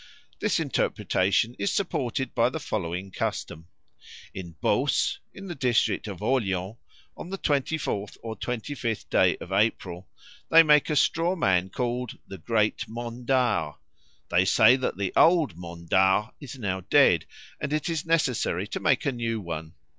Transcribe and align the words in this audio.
This 0.39 0.59
interpretation 0.59 1.53
is 1.59 1.71
supported 1.71 2.33
by 2.33 2.49
the 2.49 2.59
following 2.59 3.11
custom. 3.11 3.67
In 4.33 4.55
Beauce, 4.59 5.19
in 5.31 5.45
the 5.45 5.53
district 5.53 6.07
of 6.07 6.23
Orleans, 6.23 6.77
on 7.15 7.29
the 7.29 7.37
twenty 7.37 7.77
fourth 7.77 8.17
or 8.23 8.35
twenty 8.35 8.73
fifth 8.73 9.13
of 9.13 9.51
April 9.51 10.09
they 10.49 10.63
make 10.63 10.89
a 10.89 10.95
straw 10.95 11.35
man 11.35 11.69
called 11.69 12.17
"the 12.27 12.39
great 12.39 12.87
mondard." 12.87 13.75
For 13.75 13.79
they 14.37 14.43
say 14.45 14.75
that 14.75 14.97
the 14.97 15.13
old 15.15 15.55
mondard 15.55 16.31
is 16.39 16.57
now 16.57 16.81
dead 16.81 17.25
and 17.59 17.71
it 17.71 17.87
is 17.87 18.03
necessary 18.03 18.65
to 18.69 18.79
make 18.79 19.05
a 19.05 19.11
new 19.11 19.39
one. 19.39 19.73